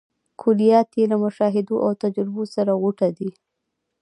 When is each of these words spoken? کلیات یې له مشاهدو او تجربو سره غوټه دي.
کلیات 0.41 0.89
یې 0.99 1.05
له 1.11 1.17
مشاهدو 1.23 1.75
او 1.85 1.91
تجربو 2.03 2.43
سره 2.55 2.71
غوټه 2.81 3.09
دي. 3.17 3.29